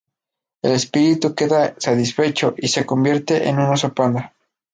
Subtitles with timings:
[0.63, 4.33] El espíritu queda satisfecho, y se convierte en un oso panda.